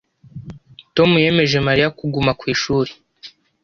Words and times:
Tom 0.95 1.11
yemeje 1.23 1.57
Mariya 1.67 1.93
kuguma 1.97 2.31
ku 2.39 2.43
ishuri 2.53 2.91